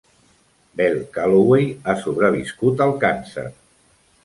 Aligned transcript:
Bell 0.79 0.97
Calloway 1.17 1.69
ha 1.91 1.95
sobreviscut 2.07 2.83
al 2.89 2.97
càncer. 3.07 3.49